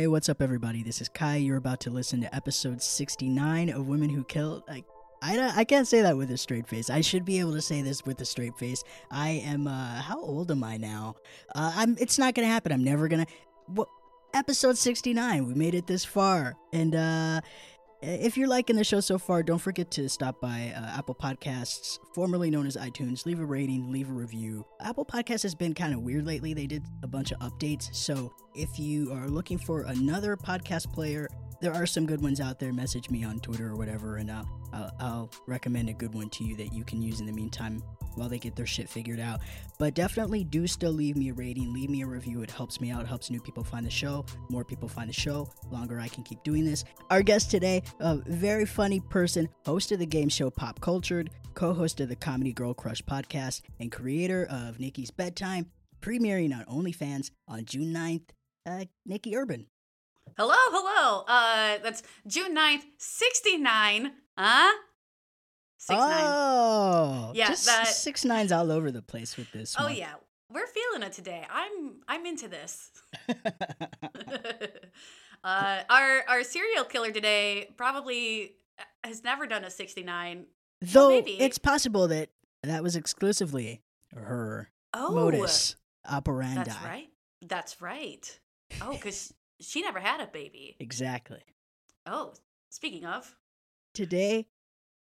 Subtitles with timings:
[0.00, 0.82] Hey, what's up, everybody?
[0.82, 1.36] This is Kai.
[1.36, 4.64] You're about to listen to episode 69 of Women Who Kill.
[4.66, 4.82] I,
[5.20, 6.88] I, I can't say that with a straight face.
[6.88, 8.82] I should be able to say this with a straight face.
[9.10, 11.16] I am, uh, how old am I now?
[11.54, 12.72] Uh, I'm, it's not gonna happen.
[12.72, 13.26] I'm never gonna.
[13.66, 13.88] What?
[14.32, 15.46] Episode 69.
[15.46, 16.56] We made it this far.
[16.72, 17.42] And, uh,
[18.02, 21.98] if you're liking the show so far, don't forget to stop by uh, Apple Podcasts,
[22.14, 23.26] formerly known as iTunes.
[23.26, 24.64] Leave a rating, leave a review.
[24.80, 26.54] Apple Podcasts has been kind of weird lately.
[26.54, 27.94] They did a bunch of updates.
[27.94, 31.28] So if you are looking for another podcast player,
[31.60, 32.72] there are some good ones out there.
[32.72, 36.44] Message me on Twitter or whatever, and uh, I'll, I'll recommend a good one to
[36.44, 37.82] you that you can use in the meantime
[38.20, 39.40] while they get their shit figured out.
[39.78, 42.42] But definitely do still leave me a rating, leave me a review.
[42.42, 44.26] It helps me out, helps new people find the show.
[44.50, 46.84] More people find the show, longer I can keep doing this.
[47.08, 51.72] Our guest today, a very funny person, host of the game show Pop Cultured, co
[51.72, 55.70] host of the Comedy Girl Crush podcast, and creator of Nikki's Bedtime,
[56.02, 58.28] premiering on OnlyFans on June 9th,
[58.66, 59.66] uh, Nikki Urban.
[60.36, 61.24] Hello, hello.
[61.26, 64.12] Uh, that's June 9th, 69.
[64.38, 64.72] Huh?
[65.90, 66.24] Six nine.
[66.24, 69.76] oh, Yeah, just that- six nines all over the place with this.
[69.78, 69.96] Oh one.
[69.96, 70.14] yeah,
[70.50, 71.46] we're feeling it today.
[71.52, 72.90] I'm I'm into this.
[75.44, 78.52] uh, our our serial killer today probably
[79.04, 80.46] has never done a 69.
[80.82, 81.32] Though maybe.
[81.40, 82.30] it's possible that
[82.62, 83.82] that was exclusively
[84.14, 85.76] her Oh, modus
[86.10, 86.64] operandi.
[86.64, 87.08] that's right.
[87.42, 88.40] That's right.
[88.80, 90.76] Oh, because she never had a baby.
[90.80, 91.42] Exactly.
[92.06, 92.32] Oh,
[92.70, 93.36] speaking of,
[93.92, 94.46] Today,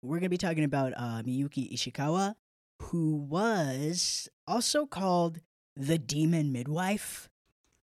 [0.05, 2.35] we're going to be talking about uh, Miyuki Ishikawa,
[2.83, 5.41] who was also called
[5.77, 7.29] the Demon Midwife,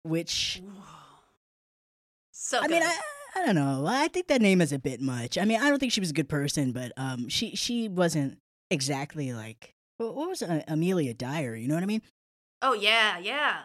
[0.04, 0.62] which,
[2.30, 2.82] so I mean.
[2.82, 2.98] I,
[3.34, 3.84] I don't know.
[3.86, 5.38] I think that name is a bit much.
[5.38, 8.38] I mean, I don't think she was a good person, but um, she, she wasn't
[8.70, 11.56] exactly like, what was uh, Amelia Dyer?
[11.56, 12.02] You know what I mean?
[12.60, 13.60] Oh yeah, yeah.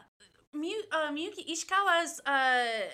[0.56, 2.90] Miyu, uh, Miyuki Ishikawa's uh,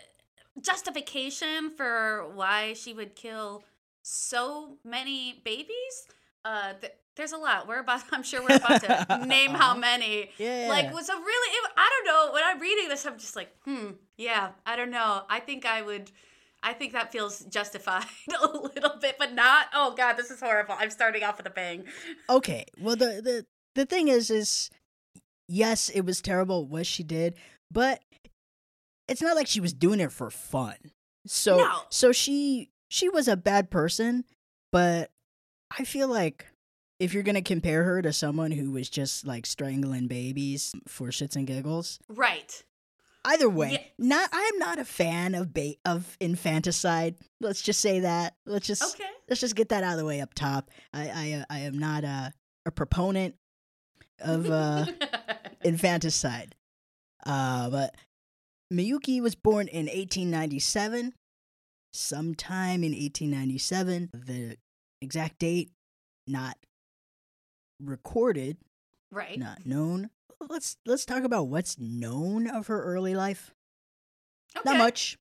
[0.59, 3.63] justification for why she would kill
[4.03, 6.07] so many babies.
[6.45, 7.67] Uh, th- there's a lot.
[7.67, 8.01] We're about.
[8.11, 10.29] I'm sure we're about to name how many.
[10.37, 10.67] Yeah.
[10.69, 11.55] Like was a really.
[11.57, 12.33] It, I don't know.
[12.33, 13.91] When I'm reading this, I'm just like, hmm.
[14.17, 15.23] Yeah, I don't know.
[15.29, 16.11] I think I would.
[16.65, 18.05] I think that feels justified
[18.41, 19.67] a little bit, but not.
[19.73, 20.75] Oh God, this is horrible.
[20.77, 21.83] I'm starting off with a bang.
[22.29, 23.45] okay well the the
[23.75, 24.69] the thing is is
[25.49, 27.35] yes it was terrible what she did
[27.69, 28.01] but
[29.09, 30.75] it's not like she was doing it for fun
[31.27, 31.79] so No.
[31.89, 34.23] so she she was a bad person
[34.71, 35.09] but
[35.77, 36.45] i feel like
[36.99, 41.35] if you're gonna compare her to someone who was just like strangling babies for shits
[41.35, 42.63] and giggles Right.
[43.25, 43.81] either way Yes.
[43.97, 48.83] not i'm not a fan of ba- of infanticide let's just say that let's just
[48.95, 49.09] Okay.
[49.29, 50.69] let's just get that out of the way up top.
[50.93, 52.31] I I, uh, I am not a
[52.65, 53.35] a proponent
[54.19, 54.85] of uh,
[55.65, 56.55] infanticide.
[57.25, 57.95] Uh, but
[58.71, 61.13] Miyuki was born in 1897.
[61.93, 64.57] Sometime in 1897, the
[65.01, 65.71] exact date
[66.27, 66.57] not
[67.79, 68.57] recorded,
[69.11, 69.37] right.
[69.37, 70.09] not known.
[70.49, 73.53] Let's let's talk about what's known of her early life.
[74.57, 74.69] Okay.
[74.69, 75.17] Not much.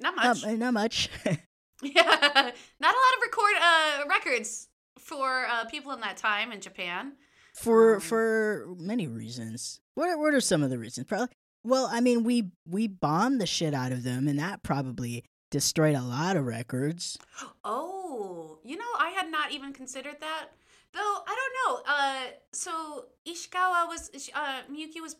[0.00, 0.58] Not Not, much.
[0.58, 1.08] not much.
[1.24, 2.02] Yeah,
[2.80, 4.68] not a lot of record uh, records
[4.98, 7.12] for uh, people in that time in Japan.
[7.54, 9.80] for Um, for many reasons.
[9.94, 11.06] What are, what are some of the reasons?
[11.06, 11.28] Probably.
[11.64, 15.94] Well, I mean, we we bombed the shit out of them, and that probably destroyed
[15.94, 17.18] a lot of records.
[17.64, 20.46] Oh, you know, I had not even considered that.
[20.92, 21.82] Though I don't know.
[21.86, 22.22] Uh,
[22.52, 25.16] so Ishikawa was uh, Miyuki was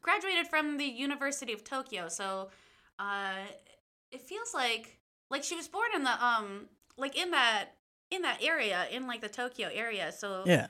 [0.00, 2.48] graduated from the University of Tokyo, so
[2.98, 3.44] uh,
[4.10, 4.98] it feels like
[5.30, 7.70] like she was born in the um like in that
[8.10, 10.12] in that area in like the Tokyo area.
[10.12, 10.68] So Yeah.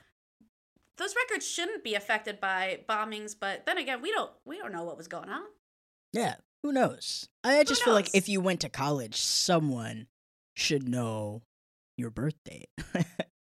[0.97, 3.35] those records shouldn't be affected by bombings.
[3.39, 5.45] But then again, we don't we don't know what was going on.
[6.13, 6.35] Yeah.
[6.63, 7.29] Who knows?
[7.43, 10.07] I just feel like if you went to college, someone
[10.55, 11.43] should know
[11.97, 12.69] your birth date.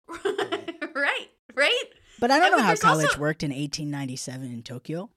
[0.25, 1.85] right, right.
[2.21, 5.11] but I don't And know how college also- worked in 1897 in Tokyo.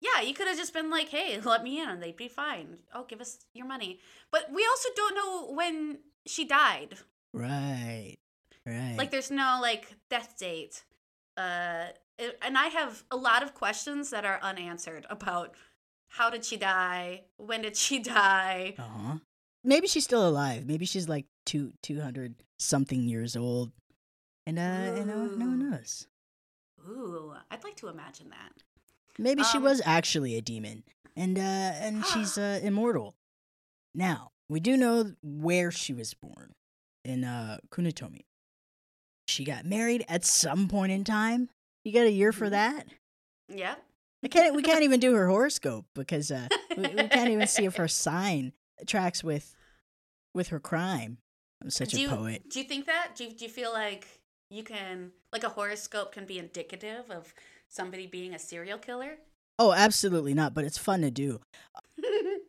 [0.00, 2.78] Yeah, you could have just been like, "Hey, let me in," and they'd be fine.
[2.92, 4.00] Oh, give us your money.
[4.32, 6.96] But we also don't know when she died.
[7.32, 8.16] Right.
[8.66, 8.96] Right.
[8.98, 10.82] Like, there's no like death date.
[11.36, 11.86] Uh,
[12.42, 15.54] and I have a lot of questions that are unanswered about
[16.12, 17.22] how did she die?
[17.36, 18.74] When did she die?
[18.78, 19.18] uh-huh.
[19.64, 20.66] Maybe she's still alive.
[20.66, 23.70] Maybe she's like two 200 something years old.
[24.46, 26.06] And uh, and no, no one knows.
[26.88, 28.52] Ooh, I'd like to imagine that.
[29.18, 30.82] Maybe she Um, was actually a demon,
[31.16, 33.14] and uh, and she's uh, immortal.
[33.94, 36.54] Now we do know where she was born
[37.04, 38.22] in uh, Kunitomi.
[39.28, 41.50] She got married at some point in time.
[41.84, 42.50] You got a year for Mhm.
[42.50, 42.86] that?
[43.48, 43.76] Yeah.
[44.24, 44.54] I can't.
[44.54, 47.88] We can't even do her horoscope because uh, we, we can't even see if her
[47.88, 48.52] sign.
[48.86, 49.54] tracks with
[50.34, 51.18] with her crime.
[51.62, 52.48] I'm such do a you, poet.
[52.48, 53.12] Do you think that?
[53.14, 54.06] Do you, do you feel like
[54.50, 57.32] you can, like a horoscope can be indicative of
[57.68, 59.18] somebody being a serial killer?
[59.58, 61.40] Oh, absolutely not, but it's fun to do.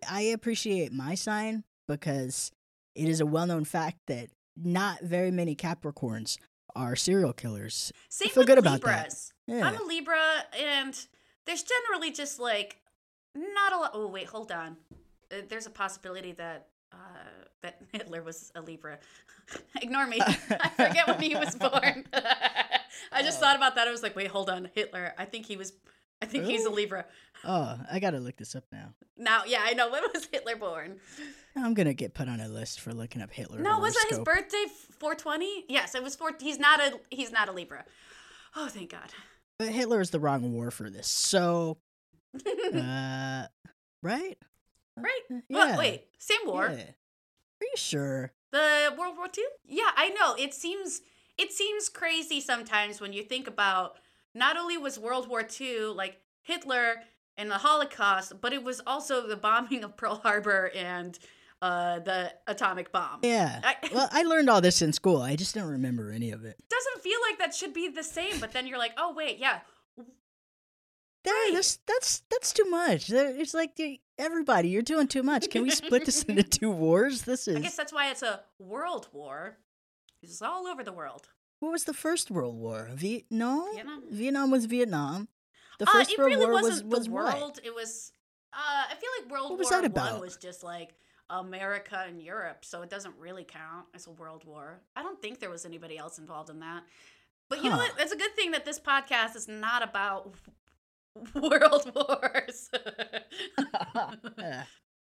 [0.10, 2.52] I appreciate my sign because
[2.96, 6.38] it is a well-known fact that not very many Capricorns
[6.75, 7.92] are serial killers.
[8.10, 8.88] Same feel with good about that.
[8.88, 9.34] Libras.
[9.46, 9.68] Yeah.
[9.68, 11.08] I'm a Libra, and
[11.45, 12.78] there's generally just like
[13.36, 13.92] not a lot.
[13.94, 14.78] Oh wait, hold on.
[15.31, 16.95] Uh, There's a possibility that uh,
[17.62, 19.00] that Hitler was a Libra.
[19.81, 20.19] Ignore me.
[20.22, 22.06] I forget when he was born.
[23.12, 23.42] I just Oh.
[23.42, 23.88] thought about that.
[23.88, 25.13] I was like, wait, hold on, Hitler.
[25.18, 25.74] I think he was.
[26.22, 27.04] I think he's a Libra.
[27.44, 28.94] Oh, I gotta look this up now.
[29.18, 29.92] Now, yeah, I know.
[29.92, 31.01] When was Hitler born?
[31.57, 33.60] I'm gonna get put on a list for looking up Hitler.
[33.60, 34.66] No, was that his birthday?
[35.00, 35.66] 420?
[35.68, 36.31] Yes, it was four.
[36.39, 36.98] He's not a.
[37.10, 37.84] He's not a Libra.
[38.56, 39.10] Oh, thank God.
[39.63, 41.07] But Hitler is the wrong war for this.
[41.07, 41.77] So,
[42.75, 43.45] uh,
[44.01, 44.38] right?
[44.98, 45.21] right?
[45.31, 46.65] Uh, Oh, wait, same war.
[46.75, 46.83] yeah.
[46.83, 48.31] Are you sure?
[48.51, 49.44] The World War II?
[49.65, 50.36] Yeah, I know.
[50.38, 51.01] It seems
[51.38, 53.95] it seems crazy sometimes when you think about
[54.36, 56.95] not only was World War II like Hitler
[57.38, 61.18] and the Holocaust, but it was also the bombing of Pearl Harbor and
[61.63, 63.19] uh, the atomic bomb.
[63.24, 63.62] Yeah.
[63.63, 65.21] I- well, I learned all this in school.
[65.21, 66.57] I just don't remember any of it.
[66.69, 69.60] Doesn't feel like that should be the same, but then you're like, oh wait, yeah,
[71.24, 71.51] There, Right.
[71.54, 73.10] that's that's that's too much.
[73.10, 73.80] It's like
[74.18, 75.50] everybody, you're doing too much.
[75.50, 77.21] Can we split this into two wars?
[77.21, 77.56] This is.
[77.56, 79.57] I guess that's why it's a world war.
[80.21, 81.27] It's all over the world.
[81.60, 82.89] what was the first World War?
[82.94, 83.74] Vietnam.
[83.74, 84.04] Vietnam.
[84.12, 85.27] Vietnam was Vietnam.
[85.80, 87.33] The Uh, first it World really War was wasn't was the what?
[87.39, 87.60] world.
[87.63, 88.12] It was.
[88.51, 90.21] Uh, I feel like World What was War that One about?
[90.21, 90.94] was just like
[91.30, 94.81] America and Europe, so it doesn't really count as a world war.
[94.96, 96.84] I don't think there was anybody else involved in that.
[97.50, 97.92] But you know what?
[98.00, 100.34] It's a good thing that this podcast is not about
[101.36, 102.70] world wars.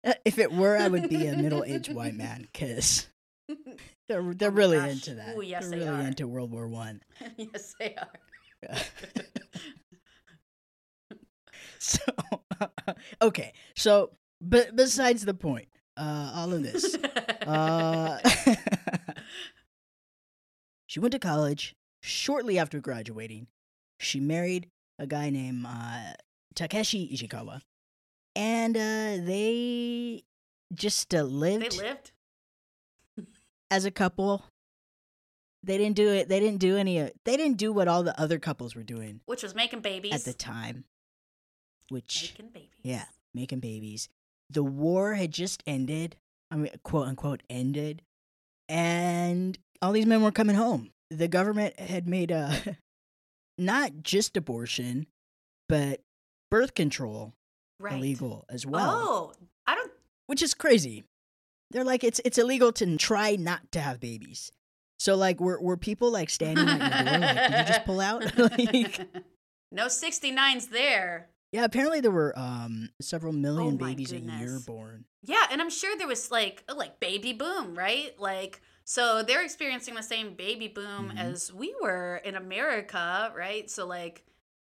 [0.04, 3.08] Uh, if it were, I would be a middle-aged white man because
[4.10, 4.90] they're they're Oh really gosh.
[4.94, 5.38] into that.
[5.38, 6.08] Ooh, yes, they're they really are.
[6.08, 7.02] into World War One.
[7.38, 8.76] yes, they are.
[11.78, 12.02] so
[13.22, 14.12] okay, so
[14.42, 15.68] but besides the point,
[15.98, 16.96] uh, all of this,
[17.48, 18.20] uh,
[20.88, 21.76] she went to college.
[22.04, 23.48] Shortly after graduating,
[24.00, 26.14] she married a guy named uh,
[26.56, 27.62] Takeshi Ishikawa,
[28.36, 30.24] and uh, they
[30.74, 32.12] just uh, they lived lived.
[33.70, 34.44] as a couple.
[35.64, 36.28] They didn't do it.
[36.28, 37.00] They didn't do any.
[37.00, 40.12] uh, They didn't do what all the other couples were doing Which was making babies.
[40.14, 40.86] at the time,
[41.90, 42.80] which making babies.
[42.82, 43.06] yeah,
[43.36, 44.10] making babies.
[44.52, 46.16] The war had just ended.
[46.52, 48.02] I mean, quote unquote, ended,
[48.68, 50.92] and all these men were coming home.
[51.10, 52.78] The government had made a
[53.58, 55.08] not just abortion,
[55.70, 56.02] but
[56.50, 57.34] birth control
[57.80, 57.94] Right.
[57.98, 59.34] illegal as well, Oh,
[59.66, 59.92] I don't.
[60.28, 61.04] which is crazy.
[61.72, 64.52] They're like it's it's illegal to try not to have babies.
[65.00, 67.20] So like, were were people like standing at your door?
[67.22, 68.38] Like, did you just pull out?
[68.38, 69.02] like,
[69.72, 71.30] no 69s there.
[71.52, 75.06] Yeah, apparently there were um several million Oh babies a year born.
[75.24, 78.18] Yeah, and I'm sure there was like like baby boom, right?
[78.20, 81.18] Like so they're experiencing the same baby boom Mhm.
[81.20, 83.70] as we were in America, right?
[83.70, 84.26] So like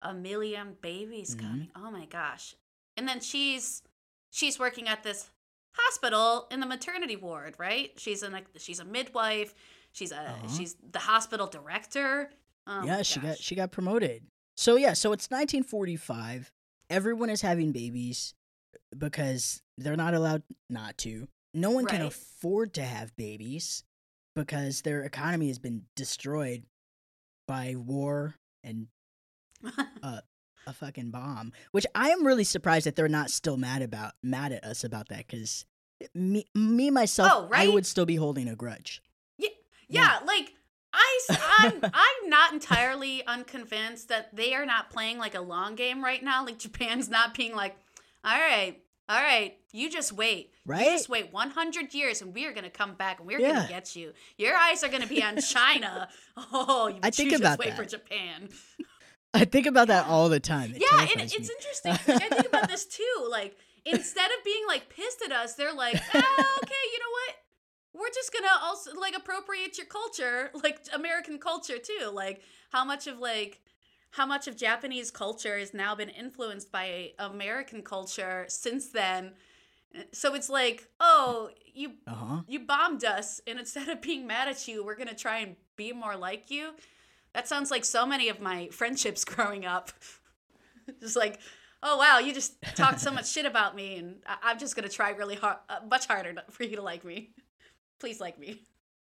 [0.01, 1.39] a million babies Mhm.
[1.39, 1.71] coming.
[1.75, 2.55] Oh my gosh.
[2.97, 3.81] And then she's
[4.29, 5.29] she's working at this
[5.73, 7.91] hospital in the maternity ward, right?
[7.97, 9.53] She's in a she's a midwife.
[9.91, 10.47] She's a Uh-huh.
[10.49, 12.31] she's the hospital director.
[12.67, 14.27] Oh yeah, she got she got promoted.
[14.57, 16.51] So yeah, so it's 1945.
[16.89, 18.33] Everyone is having babies
[18.97, 21.27] because they're not allowed not to.
[21.53, 23.83] No one can afford to have babies
[24.35, 26.63] because their economy has been destroyed
[27.47, 28.87] by war and
[30.03, 30.21] a
[30.73, 31.53] fucking bomb.
[31.71, 35.09] Which I am really surprised that they're not still mad about mad at us about
[35.09, 35.65] that because
[36.13, 39.01] me me myself Oh, I would still be holding a grudge.
[39.37, 39.49] Yeah,
[39.87, 40.19] Yeah.
[40.25, 40.53] like
[40.95, 41.19] I,
[41.65, 46.23] am I'm not entirely unconvinced that they are not playing like a long game right
[46.23, 46.45] now.
[46.45, 47.75] Like Japan's not being like,
[48.23, 50.85] all right, all right, you just wait, You Right?
[50.85, 53.53] just wait 100 years, and we are gonna come back, and we're Yeah.
[53.53, 54.13] gonna get you.
[54.37, 56.07] Your eyes are gonna be on China.
[56.51, 57.89] Oh, you, I think you about just wait for that.
[57.91, 58.49] Japan.
[59.33, 60.73] I think about that all the time.
[60.73, 61.91] It yeah, and it's interesting.
[61.91, 63.27] Like, I think about this too.
[63.29, 67.35] Like instead of being like pissed at us, they're like, ah, okay, you know what?
[67.97, 72.09] We're just gonna also like appropriate your culture, like American culture too.
[72.11, 73.61] Like how much of like
[74.11, 79.33] how much of Japanese culture has now been influenced by American culture since then.
[80.11, 82.41] So it's like, oh, you Uh-huh.
[82.47, 85.93] you bombed us, and instead of being mad at you, we're gonna try and be
[85.93, 86.73] more like you.
[87.33, 89.91] That sounds like so many of my friendships growing up.
[91.01, 91.39] Just like,
[91.81, 94.89] oh wow, you just talked so much shit about me, and I- I'm just gonna
[94.89, 97.31] try really hard, uh, much harder for you to like me.
[97.99, 98.61] Please like me.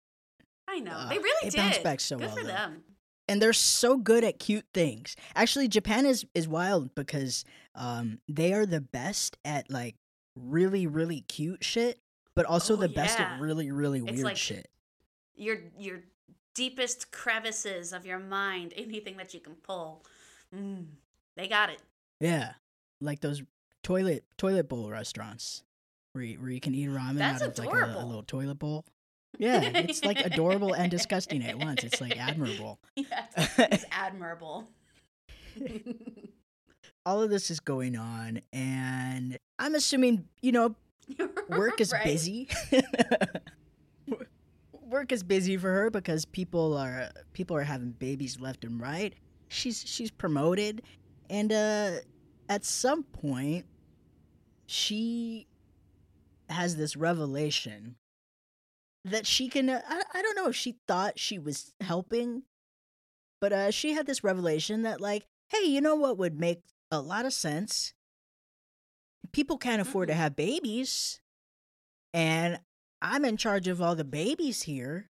[0.68, 1.58] I know Uh, they really it did.
[1.58, 2.48] bounced back so Good well, for though.
[2.50, 2.84] them.
[3.28, 5.16] and they're so good at cute things.
[5.36, 7.44] Actually, Japan is is wild because
[7.76, 9.96] um they are the best at like
[10.36, 12.00] really really cute shit,
[12.36, 13.34] but also Oh, the best yeah.
[13.36, 14.70] at really really It's weird like- shit.
[15.36, 16.02] Your your
[16.54, 20.06] deepest crevices of your mind, anything that you can pull.
[20.56, 20.86] Mm,
[21.36, 21.80] they got it.
[22.20, 22.54] Yeah,
[23.00, 23.42] like those
[23.84, 25.64] toilet toilet bowl restaurants
[26.14, 28.60] where you, where you can eat ramen That's out of like a, a little toilet
[28.60, 28.86] bowl.
[29.38, 31.84] Yeah, it's like adorable and disgusting at once.
[31.84, 32.80] It's like admirable.
[32.96, 34.68] Yeah, it's admirable.
[37.06, 40.76] All of this is going on, and I'm assuming you know
[41.50, 42.04] work is Right.
[42.04, 42.50] busy.
[44.88, 49.14] work is busy for her because people are people are having babies left and right.
[49.48, 50.84] She's she's promoted,
[51.30, 51.92] and uh,
[52.50, 53.66] at some point,
[54.68, 55.48] she
[56.52, 57.96] has this revelation
[59.06, 59.70] that she can.
[59.70, 62.44] Uh, I I don't know if she thought she was helping,
[63.40, 67.02] but uh, she had this revelation that like, hey, you know what would make a
[67.02, 67.94] lot of sense.
[69.32, 70.18] People can't afford to Mhm.
[70.18, 71.22] have babies,
[72.14, 72.60] and
[73.02, 75.10] I'm in charge of all the babies here.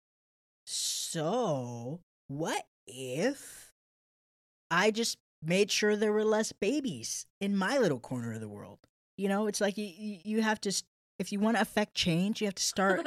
[0.65, 3.73] So, what if
[4.71, 8.81] I just made sure there were less babies in my little corner of the world?
[9.17, 9.87] You know, it's like you
[10.25, 10.73] you, have to
[11.19, 13.07] if you want to affect change, you have to start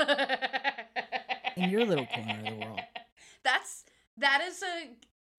[1.56, 2.80] in your little corner of the world.
[3.44, 3.86] That's
[4.18, 4.90] that is a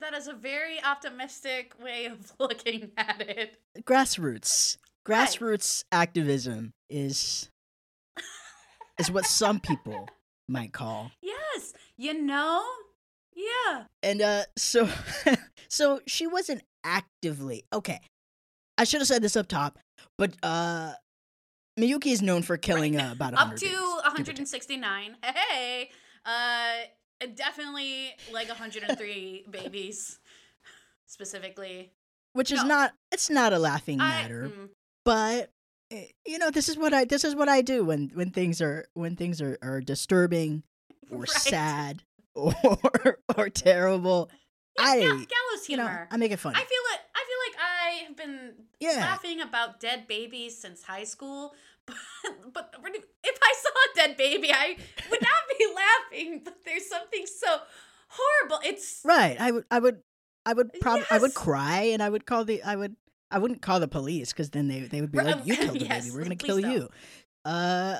[0.00, 3.58] that is a very optimistic way of looking at it.
[3.82, 4.78] grassroots.
[5.08, 5.28] Right.
[5.28, 7.50] Grassroots activism is
[8.98, 10.08] is what some people
[10.48, 11.10] might call.
[11.22, 12.62] Yes, you know.
[13.34, 13.84] Yeah.
[14.02, 14.88] And uh so
[15.68, 18.00] so she wasn't actively okay.
[18.78, 19.78] I should have said this up top,
[20.16, 20.92] but uh
[21.80, 23.08] Miyuki is known for killing Right.
[23.08, 24.26] uh, about Up to babies, give or take.
[24.36, 25.16] 169.
[25.22, 25.90] Hey,
[26.24, 30.18] uh, definitely like 103 babies,
[31.06, 31.90] specifically.
[32.32, 32.68] which is No.
[32.68, 34.68] not it's not a laughing I- matter, mm,
[35.04, 35.50] but
[35.90, 38.60] eh, you know this is what I this is what I do when when things
[38.60, 40.62] are when things are, are disturbing
[41.10, 41.28] or right.
[41.30, 42.02] sad
[42.34, 42.54] or
[43.36, 44.30] or terrible.
[44.78, 46.08] Yeah, I gal- gallows you know humor.
[46.10, 46.56] I make it funny.
[46.56, 47.00] I feel it.
[47.14, 51.54] I feel like I have been yeah, laughing about dead babies since high school.
[52.52, 52.74] But,
[53.22, 54.76] if I saw a dead baby, I
[55.10, 56.40] would not be laughing.
[56.44, 57.58] But there's something so
[58.08, 58.58] horrible.
[58.64, 59.40] It's right.
[59.40, 60.02] I would I would
[60.46, 62.96] I would probably I would cry and I would call the I would
[63.30, 65.78] I wouldn't call the police because then they they would be Right, like you killed
[65.78, 66.70] the yes, baby we're gonna kill don't.
[66.72, 66.88] you.
[67.44, 67.98] Uh,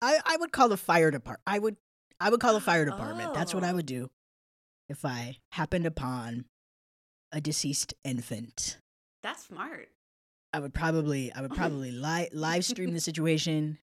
[0.00, 1.42] I I would call the fire department.
[1.46, 1.76] I would
[2.20, 3.34] I would call the fire department.
[3.34, 3.76] That's what I Oh.
[3.76, 4.10] would do
[4.88, 6.46] if I happened upon
[7.30, 8.78] a deceased infant.
[9.22, 9.88] that's smart.
[10.54, 13.78] I would probably I would probably li- live stream the situation.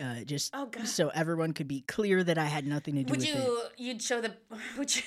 [0.00, 0.88] Uh, just Oh god.
[0.88, 3.34] so everyone could be clear that I had nothing to do Would with it.
[3.36, 3.62] Would you?
[3.76, 4.34] You'd show the.
[4.78, 5.02] Would you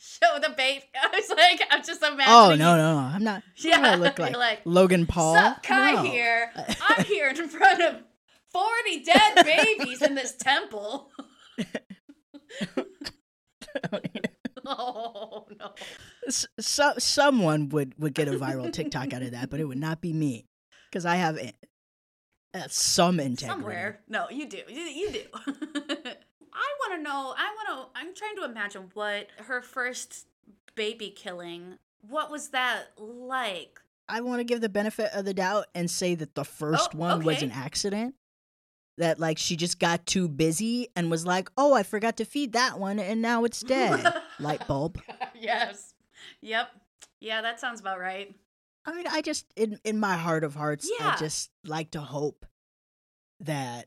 [0.00, 0.84] show the baby?
[1.02, 2.26] I was like, I'm just imagining.
[2.28, 2.98] Oh no no no!
[2.98, 3.42] I'm not.
[3.58, 3.80] Yeah.
[3.82, 5.34] I look like, like, Logan Paul.
[5.36, 6.02] Sup, Kai No.
[6.02, 6.50] here.
[6.88, 8.02] I'm here in front of
[8.52, 11.10] 40 dead babies in this temple.
[14.66, 15.72] oh no.
[15.78, 15.84] S-
[16.28, 20.00] so, someone would would get a viral TikTok out of that, but it would not
[20.00, 20.46] be me
[20.90, 21.38] because I have
[22.54, 23.60] uh, some integrity.
[23.60, 24.00] Somewhere.
[24.08, 24.60] No, you do.
[24.68, 25.22] You, you do.
[26.56, 27.34] I want to know.
[27.36, 27.98] I want to.
[28.00, 30.26] I'm trying to imagine what her first
[30.74, 31.78] baby killing.
[32.00, 33.80] What was that like?
[34.08, 36.98] I want to give the benefit of the doubt and say that the first Oh,
[36.98, 38.14] one was an accident.
[38.98, 42.54] That like she just got too busy and was like, "Oh, I forgot to feed
[42.54, 44.98] that one, and now it's dead." Light bulb.
[45.34, 45.92] yes.
[46.42, 46.68] Yep.
[47.20, 48.34] Yeah, that sounds about right.
[48.84, 51.12] I mean, I just in in my heart of hearts, Yeah.
[51.14, 52.46] I just like to hope
[53.40, 53.86] that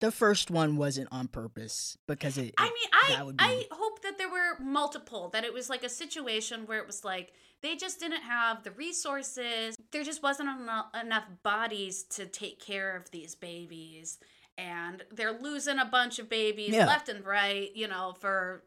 [0.00, 2.54] the first one wasn't on purpose because it.
[2.58, 5.28] I mean, I would be- I hope that there were multiple.
[5.28, 7.32] That it was like a situation where it was like
[7.62, 9.76] they just didn't have the resources.
[9.92, 14.18] There just wasn't enough, enough bodies to take care of these babies,
[14.56, 16.86] and they're losing a bunch of babies Yeah.
[16.86, 17.70] left and right.
[17.76, 18.64] You know, for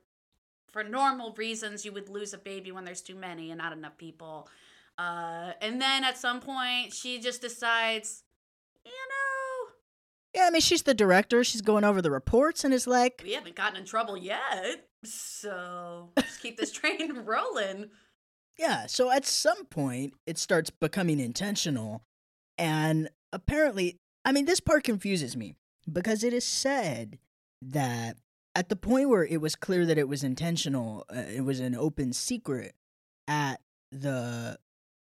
[0.74, 3.98] for normal reasons, you would lose a baby when there's too many and not enough
[3.98, 4.50] people.
[4.98, 8.24] Uh, and then at some point, she just decides,
[8.84, 9.72] you know,
[10.36, 11.44] yeah, I mean, she's the director.
[11.44, 14.88] She's going over the reports and is like, we haven't gotten in trouble yet.
[15.04, 17.92] So let's keep this train rolling.
[18.58, 22.04] Yeah, so at some point it starts becoming intentional.
[22.58, 25.56] And apparently, I mean, this part confuses me
[25.92, 27.20] because it is said
[27.62, 28.18] that
[28.56, 31.76] at the point where it was clear that it was intentional, uh, it was an
[31.76, 32.76] open secret
[33.28, 34.58] at the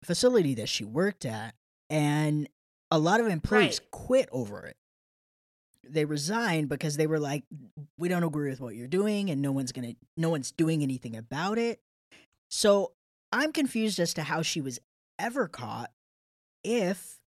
[0.05, 1.55] facility that she worked at.
[1.90, 2.49] and
[2.90, 3.90] a lot of employees Right.
[3.90, 4.76] quit over it.
[5.85, 7.45] They resigned because they were like,
[7.97, 11.17] "We don't agree with what you're doing, and no one's gonna, no one's doing anything
[11.17, 11.81] about it."
[12.50, 12.93] So
[13.33, 14.78] I'm confused as to how she was
[15.19, 15.93] ever caught
[16.64, 17.21] if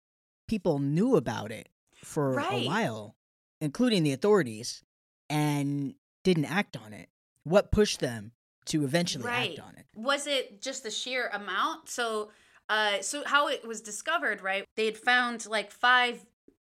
[0.48, 1.68] people knew about it
[2.02, 3.16] for a while,
[3.60, 4.82] including the authorities,
[5.28, 5.94] and
[6.24, 7.08] didn't act on it.
[7.44, 8.32] What pushed them
[8.66, 9.50] to eventually Right.
[9.58, 9.86] act on it?
[9.94, 12.30] was it just the sheer amount so
[12.68, 16.24] uh so how it was discovered right they'd found like five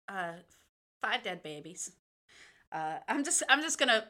[0.09, 0.33] uh
[1.01, 1.91] five dead babies
[2.71, 4.03] uh i'm just i'm just gonna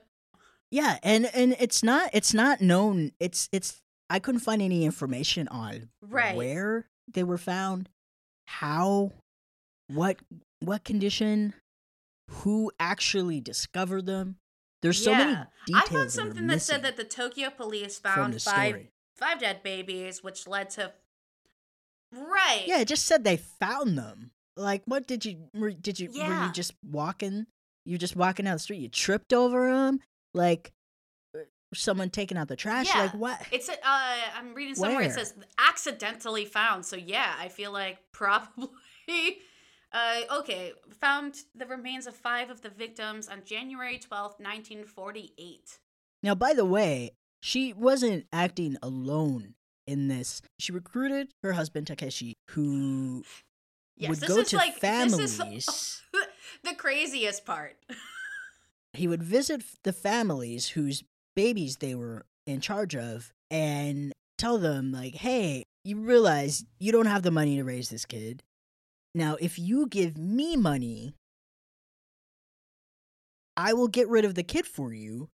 [0.71, 3.11] Yeah, and and it's not it's not known.
[3.19, 6.35] It's it's I couldn't find any information on Right.
[6.35, 7.89] where they were found,
[8.47, 9.11] how,
[9.87, 10.17] what
[10.61, 11.53] what condition,
[12.29, 14.37] who actually discovered them.
[14.83, 15.45] There's so many Yeah.
[15.65, 15.83] details.
[15.89, 18.91] i found something are that said that the tokyo police found five story.
[19.15, 20.93] five dead babies which led to
[22.11, 24.31] right Yeah, it just said they found them.
[24.55, 25.49] Like, what did you
[25.81, 27.47] did you were you just walking?
[27.85, 28.77] You're just walking down the street.
[28.81, 29.99] You tripped over them,
[30.35, 30.71] like
[31.35, 31.39] uh,
[31.73, 32.87] someone taking out the trash.
[32.93, 33.01] Yeah.
[33.03, 33.41] Like what?
[33.51, 35.07] It's a, uh, I'm reading somewhere Where?
[35.09, 36.85] it says accidentally found.
[36.85, 38.69] So yeah, I feel like probably.
[39.93, 45.79] Uh, okay, found the remains of five of the victims on January twelfth, nineteen forty-eight.
[46.23, 49.53] Now, by the way, she wasn't acting alone
[49.85, 50.41] in this.
[50.57, 53.23] She recruited her husband Takeshi, who
[53.97, 55.37] Yes, would this go is to like families.
[55.37, 56.01] this is
[56.63, 57.75] the craziest part.
[58.93, 61.03] he would visit the families whose
[61.35, 67.05] babies they were in charge of and tell them like, "Hey, you realize you don't
[67.05, 68.41] have the money to raise this kid.
[69.15, 71.15] Now, if you give me money,
[73.55, 75.29] I will get rid of the kid for you.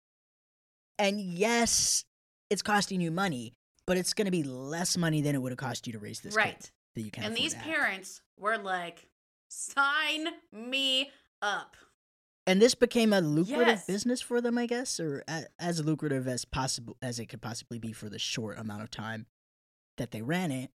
[0.97, 2.05] And yes,
[2.49, 3.53] it's costing you money,
[3.85, 6.21] but it's going to be less money than it would have cost you to raise
[6.21, 6.57] this right.
[6.57, 9.09] kid that you can't And these parents were like,
[9.49, 11.75] sign me up.
[12.47, 13.85] and this became a lucrative Yes.
[13.87, 17.77] business for them, I guess, or a, as lucrative as possible as it could possibly
[17.79, 19.25] be for the short amount of time
[19.97, 20.71] that they ran it.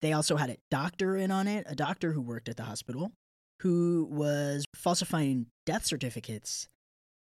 [0.00, 3.12] They also had a doctor in on it, a doctor who worked at the hospital,
[3.60, 6.68] who was falsifying death certificates,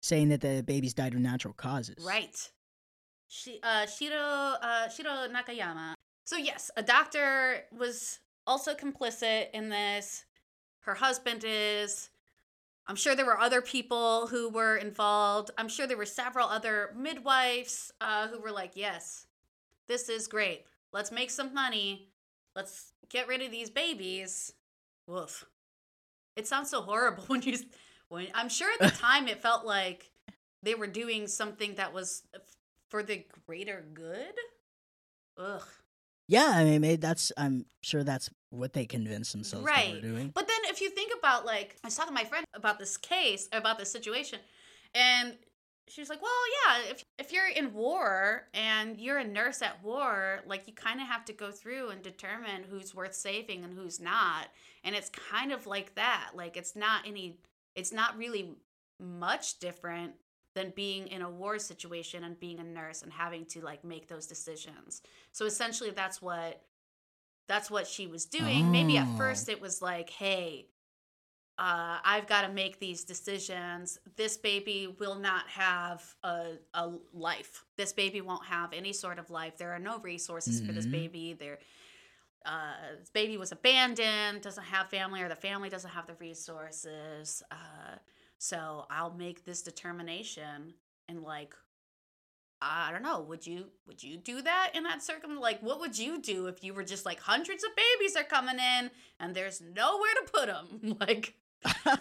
[0.01, 1.95] saying that the babies died of natural causes.
[2.05, 2.37] Right.
[3.27, 5.93] Shi uh, Shiro, uh, Shiro Nakayama.
[6.25, 10.25] So, yes, a doctor was also complicit in this.
[10.81, 12.09] Her husband is.
[12.87, 15.51] I'm sure there were other people who were involved.
[15.59, 19.27] I'm sure there were several other midwives uh, who were like, yes,
[19.87, 20.65] this is great.
[20.91, 22.09] Let's make some money.
[22.59, 24.51] Let's get rid of these babies.
[25.07, 25.45] Woof.
[26.35, 27.57] It sounds so horrible when you.
[28.09, 30.11] When I'm sure at the time it felt like
[30.61, 32.21] they were doing something that was
[32.89, 34.33] for the greater good.
[35.37, 35.63] Ugh.
[36.27, 37.31] Yeah, I mean, maybe that's.
[37.37, 39.93] I'm sure that's what they convinced themselves they Right.
[39.93, 40.31] were doing.
[40.35, 42.97] But then if you think about like I was talking to my friend about this
[42.97, 44.39] case, about this situation,
[44.93, 45.37] and
[45.89, 46.31] she was like, Well,
[46.65, 51.01] yeah, if if you're in war and you're a nurse at war, like you kind
[51.01, 54.47] of have to go through and determine who's worth saving and who's not.
[54.83, 56.31] And it's kind of like that.
[56.35, 57.37] Like it's not any
[57.75, 58.55] it's not really
[58.99, 60.13] much different
[60.55, 64.07] than being in a war situation and being a nurse and having to like make
[64.07, 65.01] those decisions.
[65.31, 66.61] So essentially that's what
[67.47, 68.71] that's what she was doing.
[68.71, 69.17] Maybe at Oh.
[69.17, 70.67] first it was like, hey,
[71.59, 73.99] uh, I've got to make these decisions.
[74.15, 77.65] This baby will not have a, a life.
[77.75, 79.57] This baby won't have any sort of life.
[79.57, 80.91] There are no resources for this Mhm.
[80.91, 81.33] baby.
[81.33, 81.59] There,
[82.45, 87.43] uh, this baby was abandoned, doesn't have family, or the family doesn't have the resources.
[87.51, 87.95] Uh,
[88.37, 90.73] so I'll make this determination
[91.09, 91.53] and like
[92.61, 93.21] I don't know.
[93.21, 95.39] Would you would you do that in that circum?
[95.39, 98.57] Like, what would you do if you were just like hundreds of babies are coming
[98.59, 100.97] in and there's nowhere to put them?
[100.99, 101.97] Like, I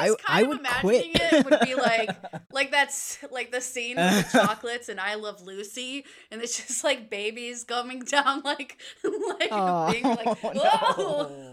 [0.00, 1.32] I- was I kind of would imagining quit.
[1.32, 2.10] it would be like
[2.52, 6.84] like that's like the scene with the chocolates and I Love Lucy, and it's just
[6.84, 10.52] like babies coming down like like Oh, being like whoa,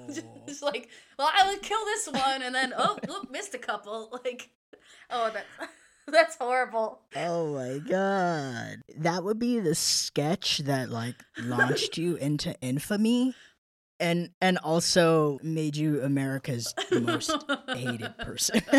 [0.10, 0.14] no.
[0.48, 4.20] just like well I would kill this one and then oh, oh missed a couple
[4.24, 4.50] like
[5.10, 5.46] oh that
[6.10, 7.02] that's horrible.
[7.18, 8.78] Oh my god.
[8.98, 13.34] That would be the sketch that like launched you into infamy
[14.00, 17.36] and and also made you America's most
[17.70, 18.62] hated person.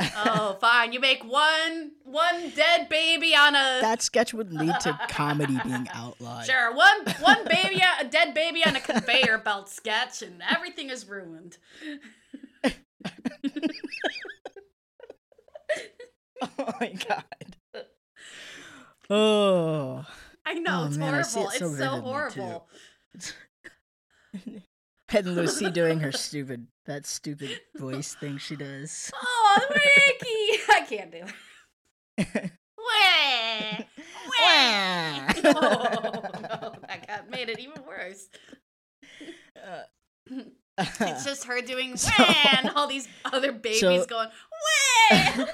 [0.00, 0.92] oh, fine.
[0.92, 5.88] You make one one dead baby on a that sketch would lead to comedy being
[5.94, 6.44] outlawed.
[6.46, 11.08] sure one one baby a dead baby on a conveyor belt sketch, and everything is
[11.08, 11.58] ruined.
[16.58, 17.56] Oh my god.
[19.08, 20.04] Oh.
[20.46, 21.54] I know Oh, it's man, I see horrible.
[21.54, 22.68] it so it's so horrible.
[25.12, 29.10] and Lucy doing her stupid that stupid voice thing she does.
[29.14, 30.62] Oh, Ricky!
[30.68, 31.24] I can't do
[32.18, 32.50] it.
[32.78, 33.84] Wah!
[34.28, 35.32] Wah!
[35.42, 38.28] no, no, that got made it even worse.
[39.56, 39.82] Uh,
[41.00, 42.12] It's just her doing So-
[42.58, 44.28] and all these other babies So- going
[45.10, 45.46] wah.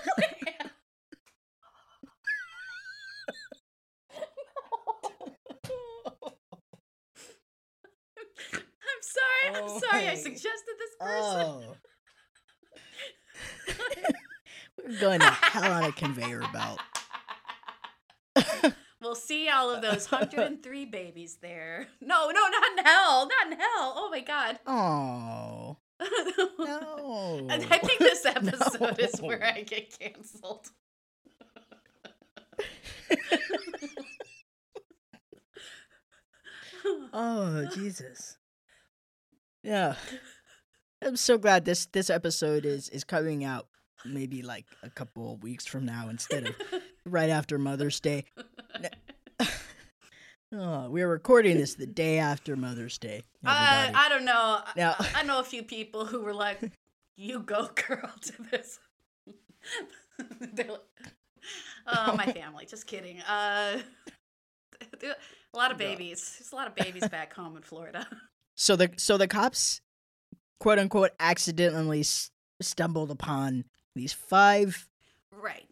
[9.46, 9.64] I'm sorry.
[9.64, 10.08] I'm Oh sorry.
[10.08, 11.46] I suggested this person.
[11.46, 11.76] oh.
[14.88, 16.80] We're going to hell on a conveyor belt.
[19.02, 21.88] We'll see all of those 103 babies there.
[22.00, 23.26] No, no, not in hell.
[23.28, 23.94] Not in hell.
[23.96, 24.60] Oh my god.
[24.64, 25.76] Oh.
[26.58, 27.48] No.
[27.50, 30.68] I think this episode is where I get canceled.
[37.12, 38.36] Oh, Jesus.
[39.62, 39.94] Yeah.
[41.04, 43.66] I'm so glad this this episode is is coming out
[44.04, 46.54] maybe like a couple of weeks from now instead of
[47.06, 48.24] right after Mother's Day.
[50.52, 53.22] Oh, we're recording this the day after Mother's Day.
[53.44, 54.04] I, Everybody.
[54.04, 54.60] I don't know.
[54.76, 56.60] Now- I, I know a few people who were like,
[57.16, 58.78] "You go, girl," to this.
[60.54, 60.80] They're like,
[61.86, 63.20] "Oh, my family." Just kidding.
[63.22, 63.78] Uh,
[65.02, 66.36] a lot of babies.
[66.38, 68.06] There's a lot of babies back home in Florida.
[68.62, 69.80] So the so the cops,
[70.60, 72.04] quote unquote, accidentally
[72.60, 73.64] stumbled upon
[73.96, 74.88] these five
[75.32, 75.68] right.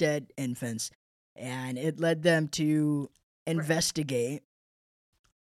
[0.00, 0.90] dead infants,
[1.36, 3.10] and it led them to
[3.46, 4.42] investigate.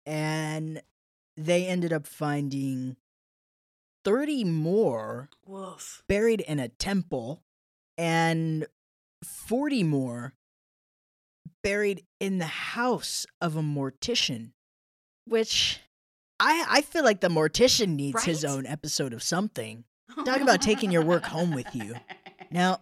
[0.05, 0.81] And
[1.35, 2.95] they ended up finding
[4.05, 6.01] thirty more Woof.
[6.07, 7.43] buried in a temple,
[7.97, 8.65] and
[9.21, 10.33] forty more
[11.61, 14.51] buried in the house of a mortician,
[15.25, 15.81] which.
[16.39, 19.83] I, I feel like the mortician needs his own episode of something.
[20.25, 21.95] Talk about taking your work home with you.
[22.51, 22.79] Now-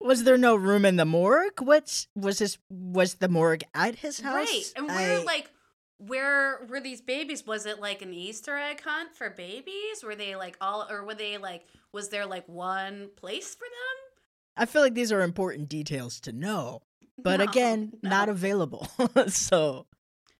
[0.00, 1.60] Was there no room in the morgue?
[1.60, 2.58] What's was this?
[2.68, 4.34] Was the morgue at his house?
[4.48, 4.72] Right.
[4.76, 5.50] And where I- like
[5.98, 7.46] where were these babies?
[7.46, 10.02] Was it like an Easter egg hunt for babies?
[10.04, 14.12] Were they like all or were they like was there like one place for them?
[14.56, 16.82] I feel like these are important details to know,
[17.16, 18.88] but No, again, not available.
[19.28, 19.86] so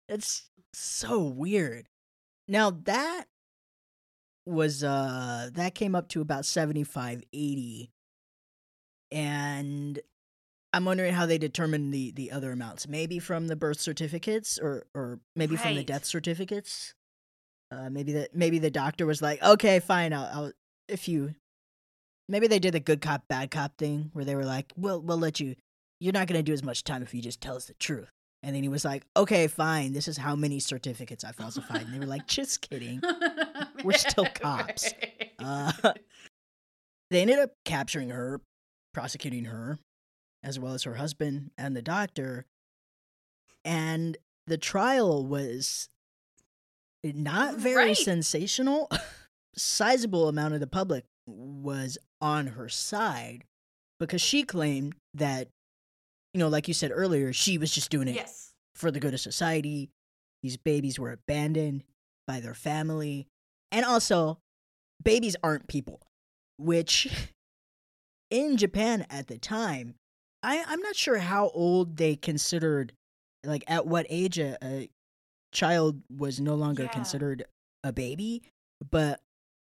[0.09, 1.87] it's so weird.
[2.48, 3.24] Now that
[4.44, 7.90] was uh that came up to about 75 80
[9.12, 10.00] and
[10.72, 12.88] I'm wondering how they determined the the other amounts.
[12.88, 16.94] Maybe from the birth certificates or or maybe from the death certificates.
[17.70, 20.12] Uh maybe that maybe the doctor was like, "Okay, fine.
[20.12, 20.52] I'll, I'll
[20.88, 21.35] if you
[22.28, 25.18] maybe they did the good cop bad cop thing where they were like, "We'll we'll
[25.18, 25.56] let you
[26.00, 28.11] you're not going to do as much time if you just tell us the truth."
[28.44, 29.92] And then he was like, "Okay, fine.
[29.92, 33.00] This is how many certificates I falsified." And they were like, "Just kidding."
[33.85, 34.92] We're still cops.
[35.38, 35.72] Uh,
[37.11, 38.40] they ended up capturing her,
[38.94, 39.78] prosecuting her,
[40.42, 42.46] as well as her husband and the doctor.
[43.64, 45.88] And the trial was
[47.05, 47.96] not very Right.
[47.96, 48.90] sensational.
[49.57, 53.44] Sizable amount of the public was on her side
[54.00, 55.48] because she claimed that,
[56.35, 58.53] you know, like you said earlier, she was just doing it yes.
[58.75, 59.90] for the good of society.
[60.42, 61.85] These babies were abandoned
[62.27, 63.27] by their family.
[63.71, 64.38] And also,
[65.03, 66.01] babies aren't people,
[66.59, 67.09] which
[68.31, 69.95] in Japan at the time,
[70.42, 72.92] I, I'm not sure how old they considered,
[73.45, 74.88] like at what age a, a
[75.53, 76.88] child was no longer Yeah.
[76.88, 77.45] considered
[77.85, 78.42] a baby,
[78.90, 79.21] but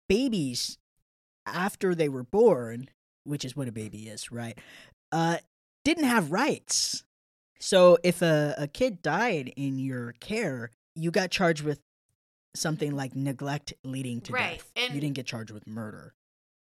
[0.08, 0.78] babies,
[1.44, 2.88] after they were born,
[3.24, 4.56] which is what a baby is, right?
[5.10, 5.38] Uh,
[5.84, 7.04] didn't have rights.
[7.60, 11.80] So if a, a kid died in your care, you got charged with
[12.54, 14.92] something like neglect leading to Right, death.
[14.94, 16.14] you didn't get charged with murder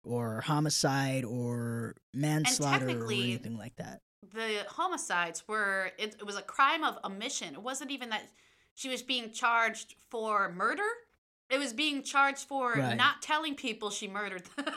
[0.04, 4.02] or homicide or manslaughter or anything like that.
[4.34, 7.54] The homicides were it, it was a crime of omission.
[7.54, 8.24] It wasn't even that
[8.76, 10.84] she was being charged for murder.
[11.50, 12.96] It was being charged for Right.
[12.96, 14.66] not telling people she murdered them.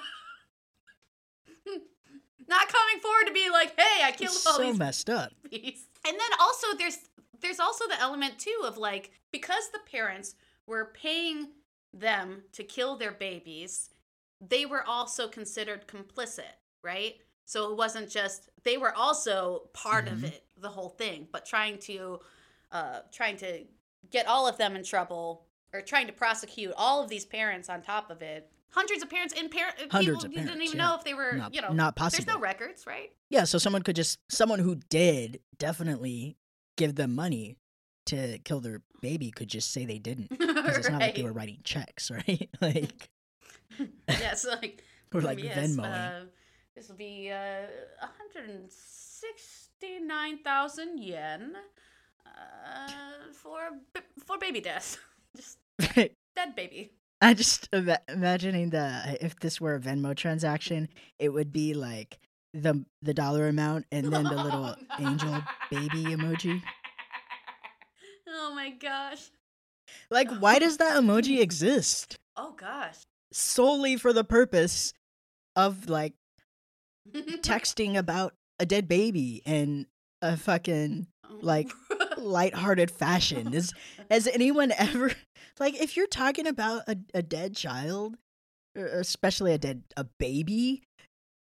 [3.27, 5.33] to be like, "Hey, I killed all so these messed up.
[6.05, 6.99] And then also there's
[7.41, 10.35] there's also the element too of like because the parents
[10.67, 11.49] were paying
[11.93, 13.91] them to kill their babies,
[14.41, 17.17] they were also considered complicit, right?
[17.45, 20.25] So it wasn't just they were also part of Mhm.
[20.33, 22.21] it, the whole thing, but trying to
[22.73, 23.65] uh trying to
[24.11, 27.83] get all of them in trouble or trying to prosecute all of these parents on
[27.83, 28.51] top of it.
[28.73, 30.89] Hundreds of parents in parent Hundreds people of you didn't even yeah.
[30.89, 32.25] know if they were, Not- you know, not possible.
[32.25, 33.13] There's no records, right?
[33.29, 36.37] Yeah, so someone could just someone who did definitely
[36.77, 37.59] give them money
[38.07, 41.33] to kill their baby could just say they didn't because it's not like they were
[41.33, 42.49] writing checks, right?
[42.61, 43.11] like
[44.09, 44.83] yes, like
[45.15, 45.85] or like yes, Venmoing.
[45.85, 46.25] Uh,
[46.75, 47.67] this will be uh,
[48.01, 51.55] 169,000 yen
[52.27, 52.89] uh,
[53.33, 53.59] for
[54.25, 54.99] for baby death.
[55.37, 55.59] Just
[55.95, 56.93] dead baby.
[57.23, 60.89] I just ima- imagining the if this were a Venmo transaction,
[61.21, 62.19] it would be like
[62.53, 66.61] the the dollar amount and then the little angel baby emoji.
[68.35, 69.31] Oh my gosh.
[70.11, 72.17] Like, why does that emoji exist?
[72.35, 72.97] Oh gosh.
[73.31, 74.95] Solely for the purpose
[75.55, 76.15] of like
[77.15, 79.87] texting about a dead baby in
[80.23, 81.39] a fucking oh.
[81.43, 81.71] like,
[82.17, 83.53] lighthearted fashion.
[83.53, 83.75] Is
[84.11, 85.13] has anyone ever
[85.61, 88.17] like if you're talking about a, a dead child,
[88.77, 90.83] especially a dead a baby,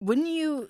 [0.01, 0.69] wouldn't you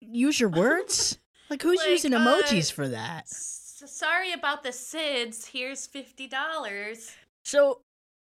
[0.00, 1.18] use your words?
[1.50, 3.24] Like who's Like, using uh, emojis for that?
[3.24, 5.46] S- sorry about the SIDS.
[5.50, 7.12] Here's fifty dollars.
[7.44, 7.80] So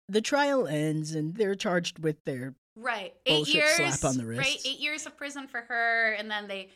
[0.10, 3.14] the trial ends and they're charged with their Right.
[3.28, 3.76] Eight years.
[3.76, 4.40] slap on the wrist.
[4.42, 4.58] Right.
[4.66, 6.70] Eight years of prison for her, and then they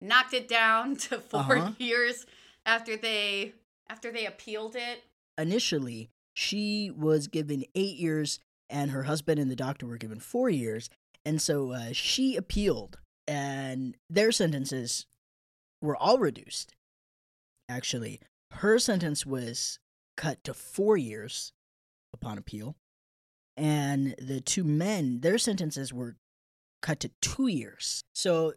[0.00, 1.72] knocked it down to 4 Uh-huh.
[1.78, 2.26] years
[2.64, 3.52] after they
[3.90, 5.02] after they appealed it.
[5.36, 8.38] initially she was given eight years
[8.70, 10.88] and her husband and the doctor were given four years
[11.24, 15.06] and so uh, she appealed and their sentences
[15.80, 16.74] were all reduced
[17.68, 18.20] actually
[18.52, 19.78] her sentence was
[20.16, 21.52] cut to four years
[22.12, 22.76] upon appeal
[23.56, 26.16] and the two men their sentences were
[26.80, 28.54] cut to two years so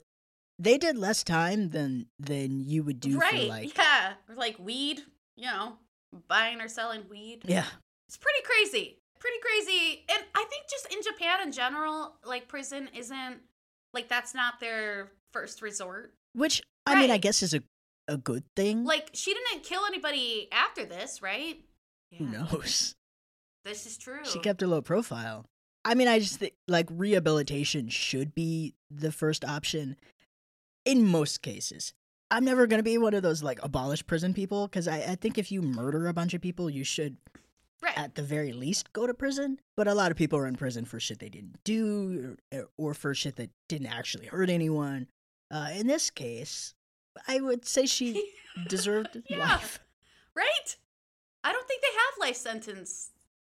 [0.57, 3.41] they did less time than than you would do right.
[3.41, 4.13] for like yeah.
[4.35, 5.01] Like weed.
[5.35, 5.73] You know,
[6.27, 7.41] buying or selling weed.
[7.45, 7.65] yeah
[8.07, 8.99] It's pretty crazy.
[9.19, 10.05] Pretty crazy.
[10.09, 13.37] And I think just in Japan in general, like prison isn't
[13.93, 16.13] like that's not their first resort.
[16.33, 17.61] Which I mean, I guess is a
[18.07, 18.85] a good thing.
[18.85, 21.59] Like she didn't kill anybody after this, right?
[22.17, 22.95] Who knows?
[23.63, 24.23] This is true.
[24.23, 25.45] She kept a low profile.
[25.83, 29.95] I mean, I just think like rehabilitation should be the first option
[30.85, 31.93] in most cases.
[32.31, 35.37] I'm never gonna be one of those like abolish prison people because I, I think
[35.37, 37.17] if you murder a bunch of people, you should
[37.83, 37.97] right.
[37.97, 39.59] at the very least go to prison.
[39.77, 42.93] But a lot of people are in prison for shit they didn't do or, or
[42.93, 45.07] for shit that didn't actually hurt anyone.
[45.51, 46.73] Uh, in this case,
[47.27, 48.31] I would say she
[48.67, 49.37] deserved Yeah.
[49.39, 49.79] life.
[50.35, 50.75] right?
[51.43, 53.11] I don't think they have life sentence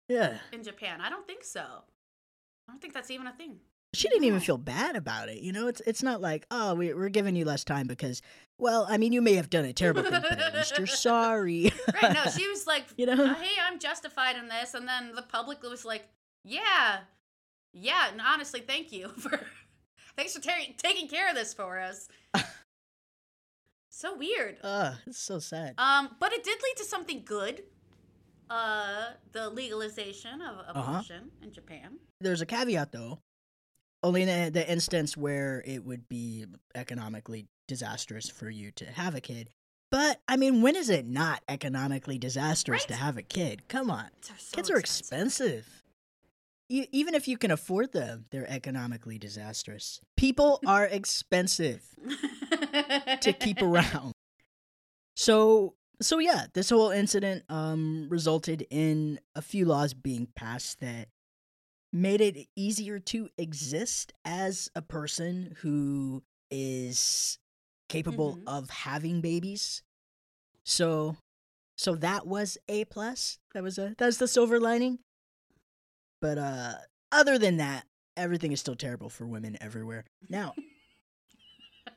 [0.08, 0.38] Yeah.
[0.52, 1.00] in Japan.
[1.02, 1.60] I don't think so.
[1.60, 3.58] I don't think that's even a thing.
[3.94, 5.42] she didn't even feel bad about it.
[5.42, 8.22] You know, it's it's not like oh we, we're giving you less time because
[8.62, 11.70] well I mean you may have done a terrible thing but at least you're sorry.
[12.02, 12.14] Right?
[12.14, 13.24] No, she was like, You know?
[13.24, 16.04] "Uh, "Hey, I'm justified in this," and then the public was like,
[16.44, 17.00] "Yeah,
[17.74, 19.38] yeah." And honestly, thank you for
[20.16, 22.08] thanks for ta- taking care of this for us.
[23.90, 24.56] so weird.
[24.62, 25.74] Ugh, it's so sad.
[25.78, 27.62] Um, but it did lead to something good.
[28.50, 30.90] Uh, the legalization of Uh-huh.
[30.90, 31.98] abortion in Japan.
[32.20, 33.18] There's a caveat though,
[34.02, 36.44] only in the instance where it would be
[36.74, 39.48] economically disastrous for you to have a kid.
[39.90, 43.66] But I mean, when is it not economically disastrous to have a kid?
[43.68, 45.82] Come on, Kids are, so kids are expensive.
[46.68, 50.00] E- even if you can afford them, they're economically disastrous.
[50.16, 51.82] People are expensive.
[53.20, 54.12] to keep around.
[55.16, 61.08] So so yeah, this whole incident um resulted in a few laws being passed that
[61.92, 67.38] made it easier to exist as a person who is
[67.92, 68.42] capable Mhm.
[68.46, 69.82] of having babies.
[70.64, 71.16] So
[71.76, 73.38] so that was a plus.
[73.54, 74.98] That was a that's the silver lining.
[76.20, 76.74] But uh
[77.10, 80.04] other than that, everything is still terrible for women everywhere.
[80.28, 80.54] Now,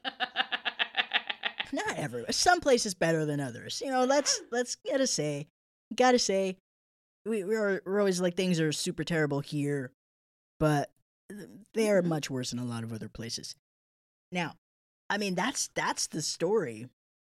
[1.73, 2.31] not everywhere.
[2.31, 3.81] Some places better than others.
[3.83, 5.47] You know, let's let's gotta say,
[5.95, 6.57] gotta say,
[7.25, 9.91] we we're we're always like things are super terrible here,
[10.59, 10.91] but
[11.73, 12.07] they are Mhm.
[12.07, 13.55] much worse in a lot of other places.
[14.31, 14.55] Now,
[15.09, 16.89] I mean that's that's the story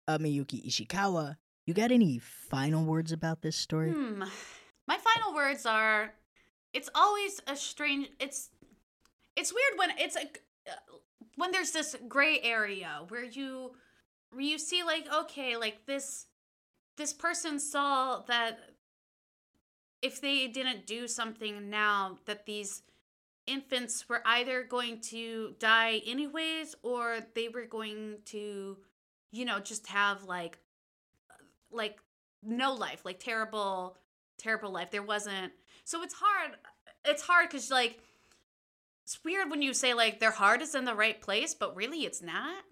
[0.08, 1.38] of Miyuki Ishikawa.
[1.66, 3.92] You got any final words about this story?
[3.92, 4.24] Hmm.
[4.88, 6.14] My final words are
[6.74, 8.50] it's always a strange it's
[9.36, 10.30] it's weird when it's a
[11.36, 13.72] when there's this gray area where you
[14.32, 16.28] where you see like okay like this
[16.98, 18.60] this person saw that
[20.02, 22.84] if they didn't do something now that these
[23.48, 28.78] infants were either going to die anyways or they were going to
[29.32, 30.60] you know just have like
[31.72, 31.98] like
[32.44, 33.98] no life like terrible
[34.38, 35.52] terrible life there wasn't
[35.84, 36.52] so it's hard
[37.06, 38.00] it's hard because like
[39.04, 42.00] it's weird when you say like their heart is in the right place but really
[42.00, 42.64] it's not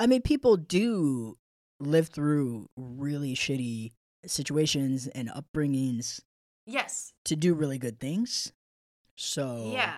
[0.00, 1.36] I mean, people do
[1.80, 3.92] live through really shitty
[4.26, 6.20] situations and upbringings
[6.66, 7.14] Yes.
[7.24, 8.52] to do really good things.
[9.16, 9.96] So Yeah.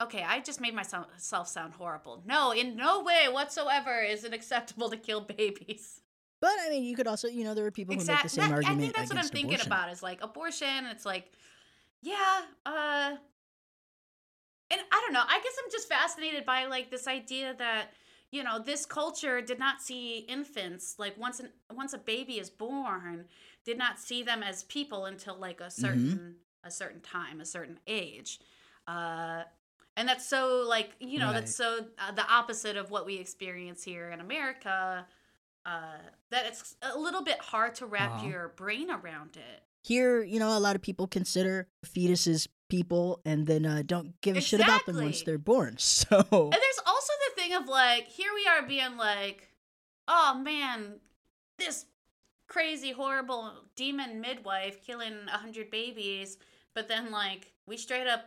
[0.00, 1.08] Okay, I just made myself
[1.48, 2.22] sound horrible.
[2.26, 6.00] No, in no way whatsoever is it acceptable to kill babies.
[6.40, 8.42] But I mean, you could also, you know, there are people who make the Exactly.
[8.44, 9.72] same I argument think that's what I'm thinking abortion.
[9.72, 10.86] about is like abortion.
[10.86, 11.30] It's like,
[12.00, 13.16] yeah, uh,
[14.70, 15.22] and I don't know.
[15.26, 17.90] I guess I'm just fascinated by like this idea that
[18.30, 22.48] you know this culture did not see infants like once an once a baby is
[22.48, 23.24] born
[23.64, 27.80] did not see them as people until like a certain a certain time a certain
[27.88, 28.38] age
[28.86, 29.42] uh
[29.96, 33.82] and that's so like you know that's so uh, the opposite of what we experience
[33.82, 35.06] here in america
[35.66, 35.98] uh
[36.30, 38.26] that it's a little bit hard to wrap Uh-huh.
[38.28, 43.46] your brain around it Here, you know, a lot of people consider fetuses people and
[43.46, 45.76] then uh, don't give a shit about them once they're born.
[45.78, 49.48] So And there's also the thing of like, here we are being like,
[50.06, 51.00] oh man,
[51.58, 51.86] this
[52.46, 56.36] crazy, horrible demon midwife killing a hundred babies,
[56.74, 58.22] but then like we straight up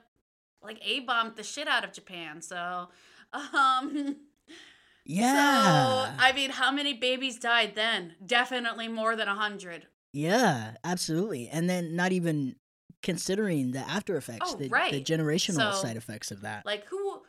[0.63, 2.41] like a bombed the shit out of Japan.
[2.41, 2.89] So,
[3.33, 4.17] um,
[5.05, 8.13] yeah, so I mean, how many babies died then?
[8.25, 9.87] Definitely more than a hundred.
[10.13, 11.49] yeah, absolutely.
[11.49, 12.55] And then not even
[13.01, 16.65] considering the after effects, Oh, the, the generational So, side effects of that.
[16.65, 17.21] Like who?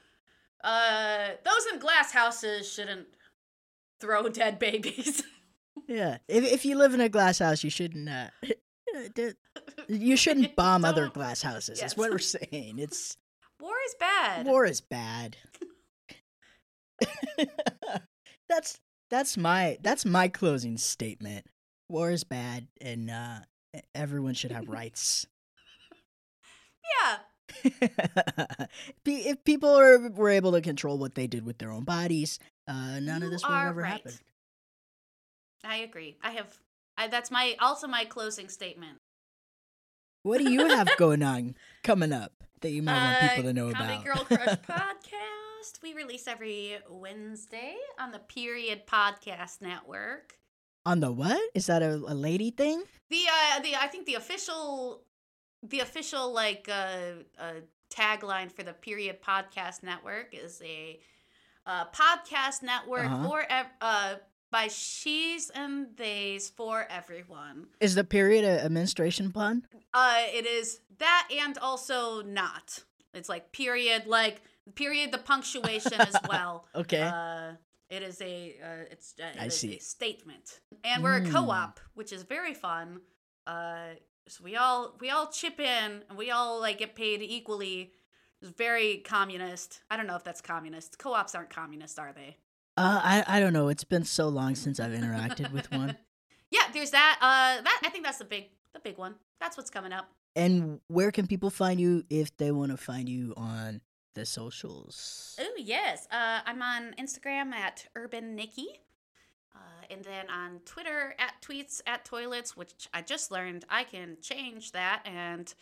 [0.62, 3.07] Uh, those in glass houses shouldn't
[4.01, 5.23] throw dead babies.
[5.87, 8.09] Yeah, if if you live in a glass house, you shouldn't.
[8.09, 8.29] Uh,
[9.88, 11.81] you shouldn't bomb other glass houses.
[11.81, 11.92] Yes.
[11.92, 12.79] Is what we're saying.
[12.79, 13.16] It's
[13.87, 14.47] is bad.
[14.47, 15.37] war is bad.
[18.49, 21.47] that's that's my that's my closing statement.
[21.88, 23.40] War is bad, and uh,
[23.94, 25.27] everyone should have rights.
[27.03, 27.16] Yeah.
[29.07, 33.01] If people are, were able to control what they did with their own bodies, uh,
[33.01, 33.92] none You of this would ever right.
[33.92, 34.18] happened.
[35.62, 36.16] I agree.
[36.23, 36.59] I have.
[36.97, 38.99] I, that's my also my closing statement.
[40.23, 43.53] What do you have going on coming up that you might want people Uh, to
[43.53, 44.05] know Comedy about?
[44.05, 45.83] Girl Crush podcast.
[45.83, 50.35] We release every Wednesday on the Period Podcast Network.
[50.87, 51.40] On the what?
[51.55, 52.83] Is that a, a lady thing?
[53.11, 55.05] The uh the I think the official
[55.62, 57.53] the official like uh, uh
[57.92, 60.98] tagline for the Period Podcast Network is a
[61.66, 63.72] uh, podcast network Uh-huh.
[63.81, 64.14] uh
[64.55, 67.67] by she's and they's for everyone.
[67.81, 69.67] Is the period a, menstruation pun?
[69.93, 72.67] Uh, it is that and also not.
[73.12, 74.37] It's like period, like
[74.75, 76.67] period, the punctuation as well.
[76.75, 77.03] Okay.
[77.03, 77.53] Uh,
[77.90, 79.75] it is a uh, it's uh, it I is see.
[79.77, 81.33] a statement, and we're a Mm.
[81.33, 83.01] co-op, which is very fun.
[83.47, 83.90] Uh,
[84.29, 87.93] so we all we all chip in, and we all like get paid equally.
[88.40, 89.81] It's very communist.
[89.90, 90.99] I don't know if that's communist.
[90.99, 92.37] Co-ops aren't communist, are they?
[92.77, 93.69] Uh, I I don't know.
[93.69, 95.97] It's been so long since I've interacted with one.
[96.51, 97.19] Yeah, there's that.
[97.21, 99.17] Uh, that I think that's the big the big one.
[99.41, 100.09] That's what's coming up.
[100.37, 103.81] And where can people find you if they want to find you on
[104.15, 105.35] the socials?
[105.41, 108.69] Oh yes, uh, I'm on Instagram at Urban Nicky,
[109.53, 109.59] uh,
[109.91, 114.71] and then on Twitter at tweets at toilets, which I just learned I can change
[114.73, 115.03] that.
[115.05, 115.53] And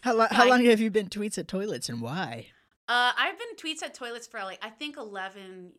[0.00, 0.28] How long?
[0.30, 2.46] How I- long have you been tweets at toilets and why?
[2.88, 5.72] uh, I've been tweets at toilets for like I think 11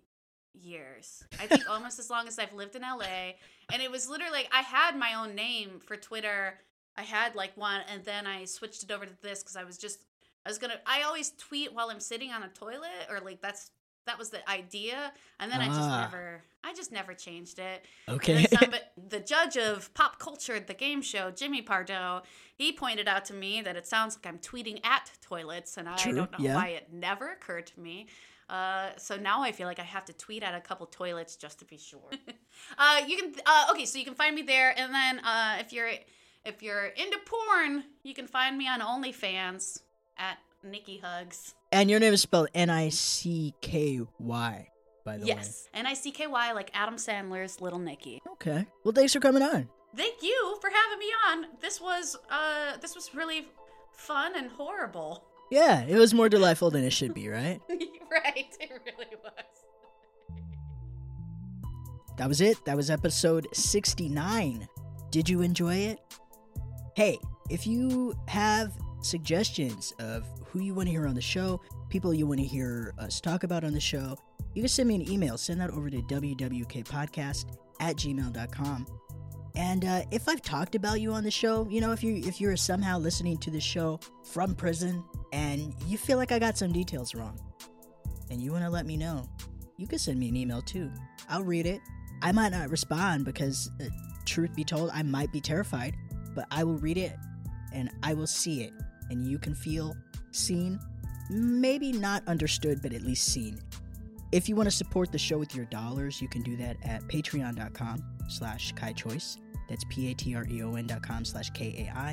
[0.53, 1.23] years.
[1.39, 3.33] I think almost as long as I've lived in LA.
[3.71, 6.59] And it was literally like I had my own name for Twitter.
[6.97, 9.77] I had like one, and then I switched it over to this because I was
[9.77, 9.99] just
[10.45, 10.79] I was gonna.
[10.85, 13.71] I always tweet while I'm sitting on a toilet, or like that's
[14.05, 16.01] that was the idea, and then I just Ah.
[16.01, 17.85] never, I just never changed it.
[18.09, 18.45] Okay.
[18.59, 23.33] But the judge of Pop Culture, the game show, Jimmy Pardo, he pointed out to
[23.33, 26.55] me that it sounds like I'm tweeting at toilets, and I True, don't know yeah.
[26.55, 28.07] why it never occurred to me.
[28.53, 31.57] Uh, so now I feel like I have to tweet at a couple toilets just
[31.59, 32.07] to be sure.
[32.77, 35.73] uh, you can uh, okay, so you can find me there, and then uh, if
[35.73, 35.89] you're
[36.45, 39.79] if you're into porn, you can find me on OnlyFans
[40.19, 41.55] at Nicky Hugs.
[41.71, 44.69] and your name is spelled N I C K Y.
[45.03, 45.29] By the way.
[45.29, 48.21] Yes, N I C K Y, like Adam Sandler's Little Nicky.
[48.33, 48.67] Okay.
[48.83, 49.67] Well, thanks for coming on.
[49.95, 51.45] Thank you for having me on.
[51.59, 53.47] This was uh this was really
[53.93, 55.23] fun and horrible.
[55.53, 57.61] Yeah, it was more delightful than it should be, right?
[57.69, 57.81] right,
[62.17, 62.63] That was it.
[62.65, 64.67] That was episode 69.
[65.09, 65.99] Did you enjoy it?
[66.95, 67.17] Hey,
[67.49, 71.59] if you have suggestions of who you want to hear on the show,
[71.89, 74.15] people you want to hear us talk about on the show,
[74.53, 75.37] you can send me an email.
[75.37, 77.45] Send that over to wwkpodcast
[77.79, 78.87] at gmail.com.
[79.55, 82.41] And uh, if I've talked about you on the show, you know, if you if
[82.41, 86.71] you're somehow listening to the show from prison and you feel like I got some
[86.71, 87.39] details wrong,
[88.31, 89.29] and you want to let me know,
[89.77, 90.91] you can send me an email too.
[91.29, 91.81] I'll read it.
[92.23, 93.85] I might not respond because, uh,
[94.25, 95.95] truth be told, I might be terrified.
[96.35, 97.15] but I will read it
[97.73, 98.73] and I will see it,
[99.11, 99.95] and you can feel
[100.31, 100.79] seen.
[101.29, 103.59] Maybe not understood, but at least seen.
[104.31, 107.03] If you want to support the show with your dollars, you can do that at
[107.03, 109.37] patreon.com slash Kai Choyce.
[109.69, 112.11] That's P-A-T-R-E-O-N dot com slash K-A-I-C-H-O-Y-C-E.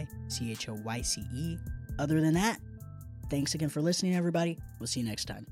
[1.99, 2.61] Other than that,
[3.31, 4.59] thanks again for listening, everybody.
[4.79, 5.47] We'll see you next time.